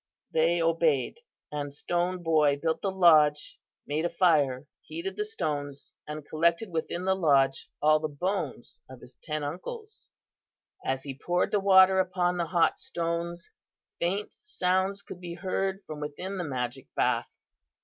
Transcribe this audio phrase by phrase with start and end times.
[0.31, 1.19] They obeyed,
[1.51, 7.05] and Stone Boy built the lodge, made a fire, heated the stones and collected within
[7.05, 10.09] the lodge all the bones of his ten uncles.
[10.83, 13.51] "As he poured the water upon the hot stones
[13.99, 17.37] faint sounds could be heard from within the magic bath.